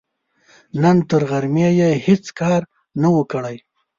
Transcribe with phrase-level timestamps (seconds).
[0.81, 2.61] نن تر غرمې يې هيڅ کار
[3.01, 3.57] نه و، کړی.